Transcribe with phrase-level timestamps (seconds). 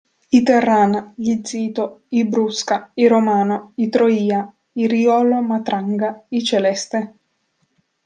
[0.35, 7.13] I Terrana, gli Zito, i Brusca, i Romano, i Troia, i Riolo-Matranga, i Celeste.